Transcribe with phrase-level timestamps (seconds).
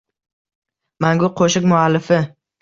[1.05, 2.19] Mangu qo‘shiq muallifi